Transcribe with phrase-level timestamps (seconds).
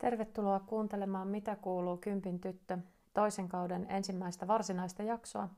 [0.00, 2.78] Tervetuloa kuuntelemaan Mitä kuuluu Kympin tyttö
[3.14, 5.48] toisen kauden ensimmäistä varsinaista jaksoa.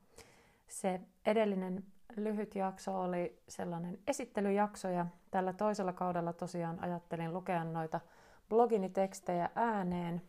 [0.69, 1.85] Se edellinen
[2.17, 8.01] lyhyt jakso oli sellainen esittelyjakso ja tällä toisella kaudella tosiaan ajattelin lukea noita
[8.49, 10.22] blogini tekstejä ääneen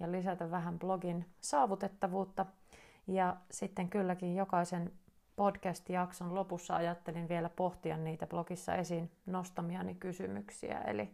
[0.00, 2.46] ja lisätä vähän blogin saavutettavuutta.
[3.06, 4.92] Ja sitten kylläkin jokaisen
[5.36, 10.80] podcast-jakson lopussa ajattelin vielä pohtia niitä blogissa esiin nostamiani kysymyksiä.
[10.80, 11.10] Eli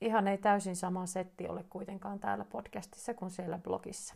[0.00, 4.14] ihan ei täysin sama setti ole kuitenkaan täällä podcastissa kuin siellä blogissa.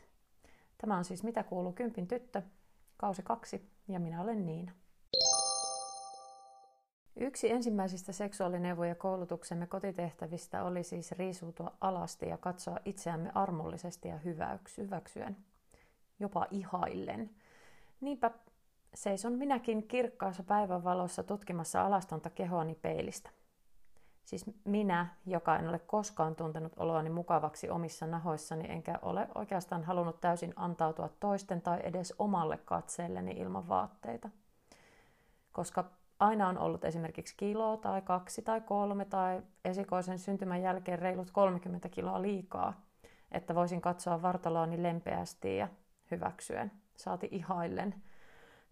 [0.78, 2.42] Tämä on siis Mitä kuuluu Kympin tyttö,
[2.96, 4.72] kausi kaksi, ja minä olen Niina.
[7.20, 14.18] Yksi ensimmäisistä seksuaalineuvoja koulutuksemme kotitehtävistä oli siis riisuutua alasti ja katsoa itseämme armollisesti ja
[14.78, 15.36] hyväksyen,
[16.20, 17.30] jopa ihaillen.
[18.00, 18.30] Niinpä
[18.94, 23.30] seison minäkin kirkkaassa päivänvalossa tutkimassa alastonta kehoani peilistä.
[24.28, 30.20] Siis minä, joka en ole koskaan tuntenut oloani mukavaksi omissa nahoissani, enkä ole oikeastaan halunnut
[30.20, 34.30] täysin antautua toisten tai edes omalle katseelleni ilman vaatteita.
[35.52, 35.84] Koska
[36.20, 41.88] aina on ollut esimerkiksi kilo tai kaksi tai kolme tai esikoisen syntymän jälkeen reilut 30
[41.88, 42.80] kiloa liikaa,
[43.32, 45.68] että voisin katsoa vartaloani lempeästi ja
[46.10, 47.94] hyväksyen, saati ihaillen,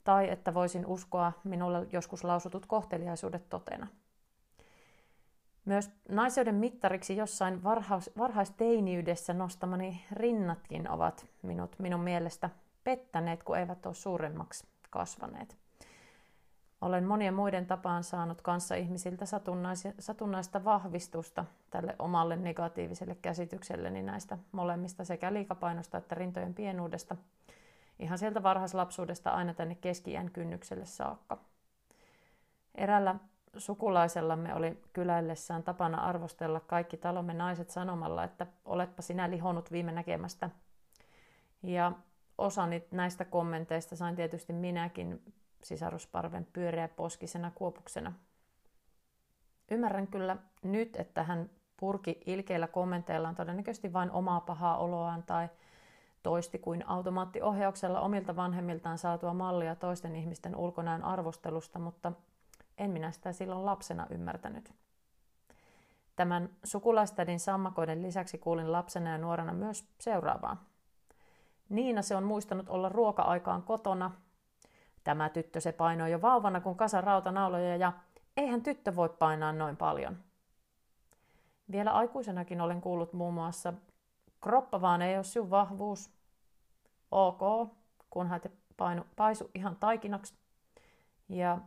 [0.04, 3.86] tai että voisin uskoa minulle joskus lausutut kohteliaisuudet totena.
[5.66, 12.50] Myös naiseuden mittariksi jossain varhaus, varhaisteiniydessä nostamani rinnatkin ovat minut minun mielestä
[12.84, 15.56] pettäneet, kun eivät ole suuremmaksi kasvaneet.
[16.80, 19.24] Olen monien muiden tapaan saanut kanssa ihmisiltä
[19.98, 27.16] satunnaista vahvistusta tälle omalle negatiiviselle käsitykselleni näistä molemmista sekä liikapainosta että rintojen pienuudesta,
[27.98, 31.38] ihan sieltä varhaislapsuudesta aina tänne keski kynnykselle saakka.
[32.74, 33.14] Erällä
[33.58, 40.50] sukulaisellamme oli kyläillessään tapana arvostella kaikki talomme naiset sanomalla, että oletpa sinä lihonut viime näkemästä.
[41.62, 41.92] Ja
[42.38, 48.12] osani näistä kommenteista sain tietysti minäkin sisarusparven pyöreä poskisena kuopuksena.
[49.70, 55.48] Ymmärrän kyllä nyt, että hän purki ilkeillä kommenteillaan todennäköisesti vain omaa pahaa oloaan tai
[56.22, 62.12] toisti kuin automaattiohjauksella omilta vanhemmiltaan saatua mallia toisten ihmisten ulkonäön arvostelusta, mutta
[62.86, 64.74] en minä sitä silloin lapsena ymmärtänyt.
[66.16, 70.64] Tämän sukulaistädin sammakoiden lisäksi kuulin lapsena ja nuorena myös seuraavaa.
[71.68, 74.10] Niina se on muistanut olla ruoka-aikaan kotona.
[75.04, 77.92] Tämä tyttö se painoi jo vauvana kuin kasa rautanauloja ja
[78.36, 80.16] eihän tyttö voi painaa noin paljon.
[81.70, 83.72] Vielä aikuisenakin olen kuullut muun muassa,
[84.40, 86.10] kroppa vaan ei ole sinun vahvuus.
[87.10, 87.70] Ok,
[88.10, 90.34] kunhan te painu, paisu ihan taikinaksi.
[91.28, 91.58] Ja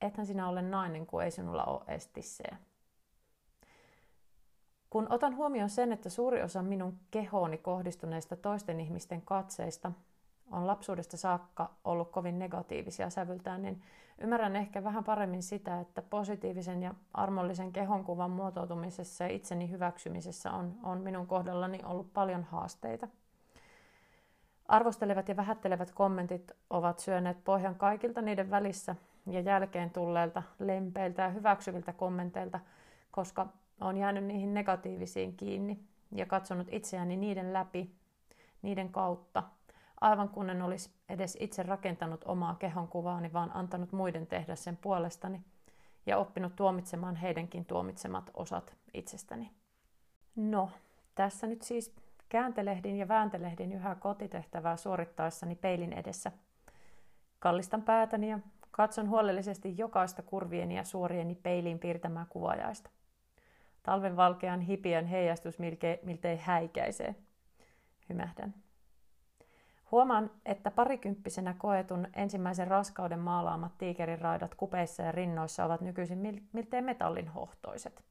[0.00, 2.56] ethän sinä ole nainen, kun ei sinulla ole estisseä.
[4.90, 9.92] Kun otan huomioon sen, että suuri osa minun kehooni kohdistuneista toisten ihmisten katseista
[10.52, 13.82] on lapsuudesta saakka ollut kovin negatiivisia sävyltään, niin
[14.18, 20.74] ymmärrän ehkä vähän paremmin sitä, että positiivisen ja armollisen kehonkuvan muotoutumisessa ja itseni hyväksymisessä on,
[20.82, 23.08] on minun kohdallani ollut paljon haasteita.
[24.68, 28.96] Arvostelevat ja vähättelevät kommentit ovat syöneet pohjan kaikilta niiden välissä
[29.30, 32.60] ja jälkeen tulleilta lempeiltä ja hyväksyviltä kommenteilta,
[33.10, 33.46] koska
[33.80, 35.80] olen jäänyt niihin negatiivisiin kiinni
[36.12, 37.90] ja katsonut itseäni niiden läpi,
[38.62, 39.42] niiden kautta,
[40.00, 45.42] aivan kun en olisi edes itse rakentanut omaa kehonkuvaani, vaan antanut muiden tehdä sen puolestani
[46.06, 49.50] ja oppinut tuomitsemaan heidänkin tuomitsemat osat itsestäni.
[50.36, 50.70] No,
[51.14, 51.94] tässä nyt siis
[52.28, 56.32] kääntelehdin ja vääntelehdin yhä kotitehtävää suorittaessani peilin edessä.
[57.38, 58.38] Kallistan päätäni ja
[58.76, 62.90] Katson huolellisesti jokaista kurvieni ja suorieni peiliin piirtämää kuvajaista.
[63.82, 67.14] Talven valkean hipiön heijastus miltei, miltei häikäisee.
[68.08, 68.54] Hymähdän.
[69.90, 77.28] Huomaan, että parikymppisenä koetun ensimmäisen raskauden maalaamat tiikeriraidat kupeissa ja rinnoissa ovat nykyisin miltei metallin
[77.28, 78.04] hohtoiset.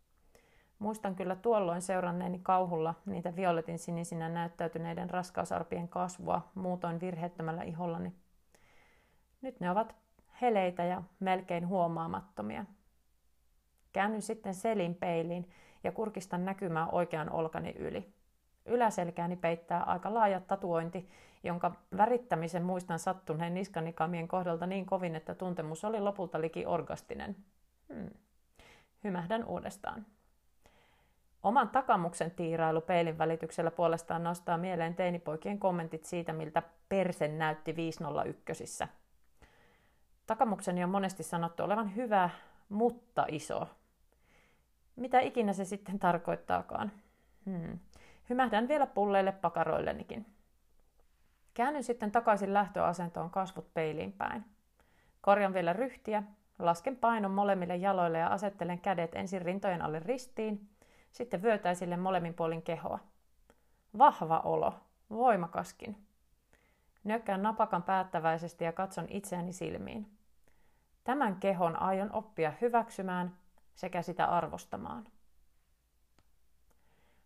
[0.80, 8.14] Muistan kyllä tuolloin seuranneeni kauhulla niitä violetin sinisinä näyttäytyneiden raskausarpien kasvua muutoin virheettömällä ihollani.
[9.42, 10.05] Nyt ne ovat
[10.42, 12.66] heleitä ja melkein huomaamattomia.
[13.94, 15.50] Käännyn sitten selin peiliin
[15.84, 18.14] ja kurkistan näkymää oikean olkani yli.
[18.66, 21.10] Yläselkääni peittää aika laaja tatuointi,
[21.44, 27.36] jonka värittämisen muistan sattuneen niskanikamien kohdalta niin kovin, että tuntemus oli lopulta liki orgastinen.
[27.94, 28.10] Hmm.
[29.04, 30.06] Hymähdän uudestaan.
[31.44, 38.64] Oman takamuksen tiirailu peilin välityksellä puolestaan nostaa mieleen teinipoikien kommentit siitä, miltä persen näytti 501.
[40.28, 42.30] Takamukseni on monesti sanottu olevan hyvä,
[42.70, 43.68] mutta iso.
[44.96, 46.92] Mitä ikinä se sitten tarkoittaakaan?
[47.46, 47.80] Hmm.
[48.30, 50.26] Hymähdän vielä pulleille pakaroillenikin.
[51.54, 54.46] Käännyn sitten takaisin lähtöasentoon kasvot peiliin päin.
[55.22, 56.24] Korjan vielä ryhtiä,
[56.60, 60.70] lasken painon molemmille jaloille ja asettelen kädet ensin rintojen alle ristiin,
[61.12, 63.00] sitten vyötäisille molemmin puolin kehoa.
[63.98, 64.74] Vahva olo,
[65.10, 65.98] voimakaskin.
[67.04, 70.15] Nyökkään napakan päättäväisesti ja katson itseäni silmiin.
[71.06, 73.38] Tämän kehon aion oppia hyväksymään
[73.76, 75.08] sekä sitä arvostamaan.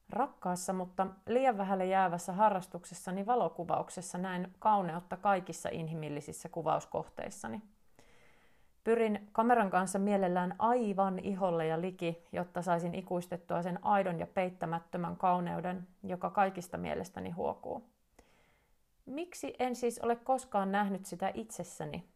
[0.09, 7.61] Rakkaassa, mutta liian vähälle jäävässä harrastuksessani valokuvauksessa näen kauneutta kaikissa inhimillisissä kuvauskohteissani.
[8.83, 15.17] Pyrin kameran kanssa mielellään aivan iholle ja liki, jotta saisin ikuistettua sen aidon ja peittämättömän
[15.17, 17.89] kauneuden, joka kaikista mielestäni huokuu.
[19.05, 22.09] Miksi en siis ole koskaan nähnyt sitä itsessäni?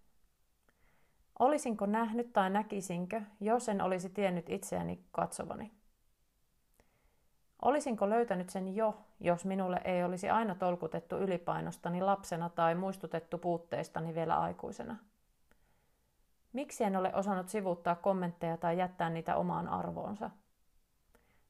[1.39, 5.71] Olisinko nähnyt tai näkisinkö, jos en olisi tiennyt itseäni katsovani?
[7.62, 14.15] Olisinko löytänyt sen jo, jos minulle ei olisi aina tolkutettu ylipainostani lapsena tai muistutettu puutteistani
[14.15, 14.97] vielä aikuisena?
[16.53, 20.30] Miksi en ole osannut sivuuttaa kommentteja tai jättää niitä omaan arvoonsa?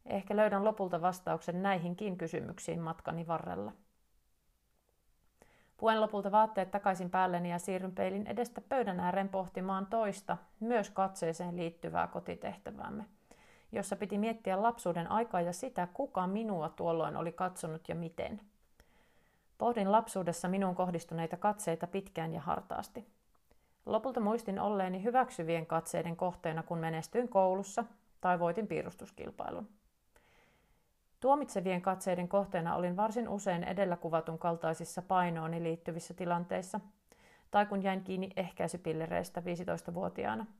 [0.06, 3.72] Ehkä löydän lopulta vastauksen näihinkin kysymyksiin matkani varrella.
[5.84, 11.56] Puen lopulta vaatteet takaisin päälleni ja siirryn peilin edestä pöydän ääreen pohtimaan toista, myös katseeseen
[11.56, 13.06] liittyvää kotitehtäväämme–
[13.72, 18.42] jossa piti miettiä lapsuuden aikaa ja sitä, kuka minua tuolloin oli katsonut ja miten.
[19.58, 23.08] Pohdin lapsuudessa minuun kohdistuneita katseita pitkään ja hartaasti.
[23.86, 27.84] Lopulta muistin olleeni hyväksyvien katseiden kohteena, kun menestyin koulussa
[28.22, 29.68] tai voitin piirustuskilpailun.
[31.24, 36.80] Tuomitsevien katseiden kohteena olin varsin usein edellä kuvatun kaltaisissa painooni liittyvissä tilanteissa,
[37.52, 40.46] tai kun jäin kiinni ehkäisypillereistä 15-vuotiaana–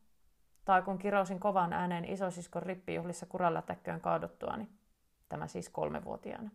[0.66, 4.70] tai kun kirosin kovan ääneen isosiskon rippijuhlissa kuralätäkköön kaaduttuani,
[5.30, 6.50] tämä siis kolmevuotiaana.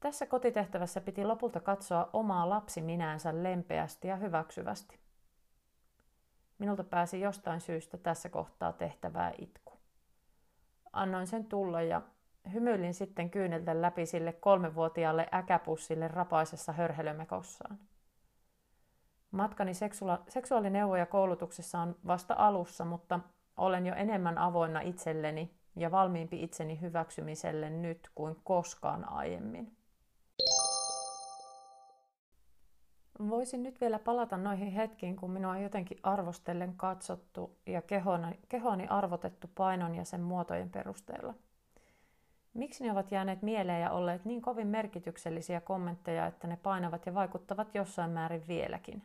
[0.00, 4.98] Tässä kotitehtävässä piti lopulta katsoa omaa lapsiminäänsä lempeästi ja hyväksyvästi.
[6.58, 9.72] Minulta pääsi jostain syystä tässä kohtaa tehtävää itku.
[10.92, 12.02] Annoin sen tulla ja
[12.52, 17.78] hymyilin sitten kyyneltä läpi sille kolmevuotiaalle äkäpussille rapaisessa hörhelömekossaan.
[19.30, 23.20] Matkani seksua- seksuaalineuvoja koulutuksessa on vasta alussa, mutta
[23.56, 29.76] olen jo enemmän avoinna itselleni ja valmiimpi itseni hyväksymiselle nyt kuin koskaan aiemmin.
[33.28, 37.82] Voisin nyt vielä palata noihin hetkiin, kun minua jotenkin arvostellen katsottu ja
[38.48, 41.34] kehoni arvotettu painon ja sen muotojen perusteella.
[42.54, 47.14] Miksi ne ovat jääneet mieleen ja olleet niin kovin merkityksellisiä kommentteja, että ne painavat ja
[47.14, 49.02] vaikuttavat jossain määrin vieläkin?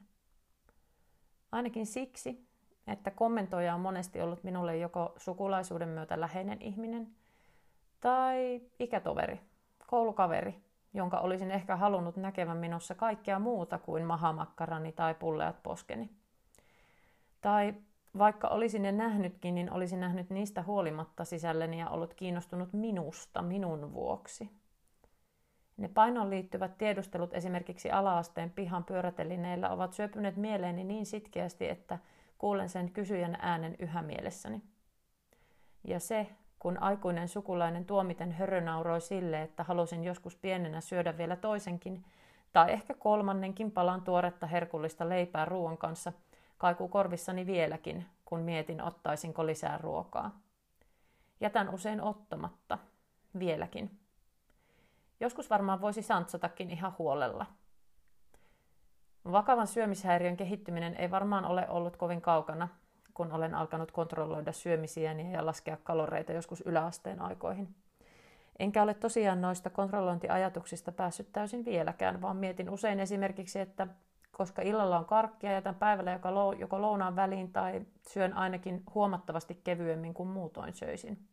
[1.52, 2.48] Ainakin siksi,
[2.88, 7.08] että kommentoija on monesti ollut minulle joko sukulaisuuden myötä läheinen ihminen
[8.00, 9.42] tai ikätoveri,
[9.88, 10.62] koulukaveri,
[10.94, 16.10] jonka olisin ehkä halunnut näkevän minussa kaikkea muuta kuin mahamakkarani tai pulleat poskeni.
[17.42, 17.74] Tai
[18.18, 23.94] vaikka olisin ne nähnytkin, niin olisin nähnyt niistä huolimatta sisälleni ja ollut kiinnostunut minusta, minun
[23.94, 24.50] vuoksi.
[25.78, 32.00] Ne painoon liittyvät tiedustelut esimerkiksi alaasteen pihan pyörätelineillä ovat syöpyneet mieleeni niin sitkeästi, että
[32.38, 34.62] kuulen sen kysyjän äänen yhä mielessäni.
[35.84, 36.28] Ja se,
[36.60, 42.06] kun aikuinen sukulainen tuomiten hörönauroi sille, että halusin joskus pienenä syödä vielä toisenkin,
[42.54, 46.14] tai ehkä kolmannenkin palan tuoretta herkullista leipää ruoan kanssa,
[46.58, 50.40] kaikuu korvissani vieläkin, kun mietin ottaisinko lisää ruokaa.
[51.42, 52.78] Jätän usein ottamatta,
[53.40, 54.00] vieläkin.
[55.20, 57.46] Joskus varmaan voisi santsatakin ihan huolella.
[59.32, 62.68] Vakavan syömishäiriön kehittyminen ei varmaan ole ollut kovin kaukana,
[63.14, 67.76] kun olen alkanut kontrolloida syömisiäni ja laskea kaloreita joskus yläasteen aikoihin.
[68.60, 73.88] Enkä ole tosiaan noista kontrollointiajatuksista päässyt täysin vieläkään, vaan mietin usein esimerkiksi, että
[74.38, 76.20] koska illalla on karkkia, jätän päivällä
[76.60, 81.28] joko lounaan väliin tai syön ainakin huomattavasti kevyemmin kuin muutoin söisin.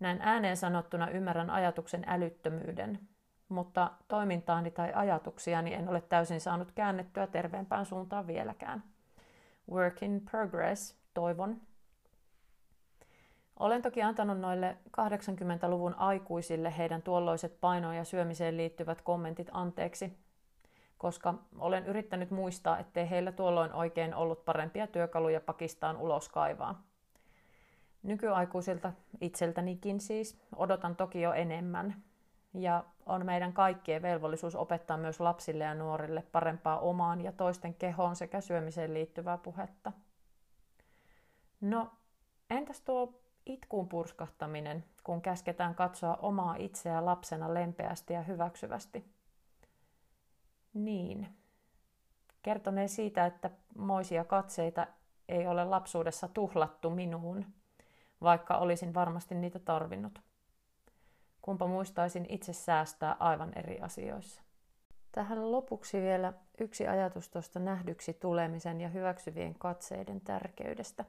[0.00, 2.98] Näin ääneen sanottuna ymmärrän ajatuksen älyttömyyden,
[3.48, 8.82] mutta toimintaani tai ajatuksiani en ole täysin saanut käännettyä terveempään suuntaan vieläkään.
[9.70, 11.60] Work in progress, toivon.
[13.58, 20.18] Olen toki antanut noille 80-luvun aikuisille heidän tuolloiset painoon ja syömiseen liittyvät kommentit anteeksi,
[20.98, 26.82] koska olen yrittänyt muistaa, ettei heillä tuolloin oikein ollut parempia työkaluja Pakistaan ulos kaivaa.
[28.02, 32.02] Nykyaikuisilta itseltänikin siis odotan toki jo enemmän.
[32.54, 38.16] Ja on meidän kaikkien velvollisuus opettaa myös lapsille ja nuorille parempaa omaan ja toisten kehoon
[38.16, 39.92] sekä syömiseen liittyvää puhetta.
[41.60, 41.90] No,
[42.50, 49.17] entäs tuo itkuun purskahtaminen, kun käsketään katsoa omaa itseä lapsena lempeästi ja hyväksyvästi.
[50.74, 51.28] Niin.
[52.42, 54.86] Kertonee siitä, että moisia katseita
[55.28, 57.46] ei ole lapsuudessa tuhlattu minuun,
[58.20, 60.18] vaikka olisin varmasti niitä tarvinnut.
[61.42, 64.42] Kumpa muistaisin itse säästää aivan eri asioissa.
[65.12, 71.04] Tähän lopuksi vielä yksi ajatus tuosta nähdyksi tulemisen ja hyväksyvien katseiden tärkeydestä.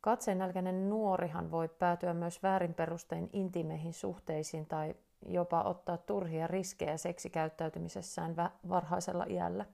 [0.00, 4.94] Katseenälkäinen nuorihan voi päätyä myös väärin perustein intimeihin suhteisiin tai
[5.26, 8.36] jopa ottaa turhia riskejä seksikäyttäytymisessään
[8.68, 9.64] varhaisella iällä.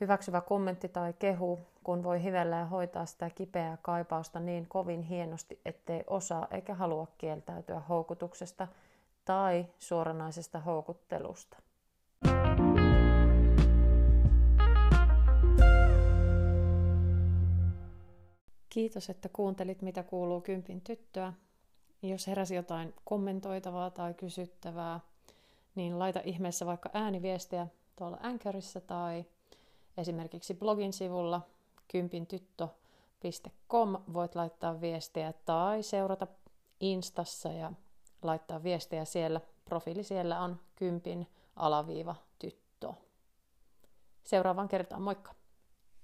[0.00, 5.60] Hyväksyvä kommentti tai kehu, kun voi hivellä ja hoitaa sitä kipeää kaipausta niin kovin hienosti,
[5.64, 8.68] ettei osaa eikä halua kieltäytyä houkutuksesta
[9.24, 11.56] tai suoranaisesta houkuttelusta.
[18.68, 21.32] Kiitos, että kuuntelit, mitä kuuluu Kympin tyttöä.
[22.02, 25.00] Jos heräsi jotain kommentoitavaa tai kysyttävää,
[25.74, 29.24] niin laita ihmeessä vaikka ääniviestiä tuolla Anchorissa tai
[29.96, 31.40] esimerkiksi blogin sivulla
[31.88, 36.26] kympintyttö.com voit laittaa viestiä tai seurata
[36.80, 37.72] Instassa ja
[38.22, 39.40] laittaa viestiä siellä.
[39.64, 41.26] Profiili siellä on kympin
[41.56, 42.92] alaviiva tyttö.
[44.24, 45.37] Seuraavaan kertaan, moikka!